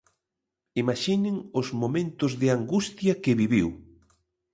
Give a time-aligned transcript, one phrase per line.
[0.81, 3.67] Imaxinen os momentos de angustia que viviu.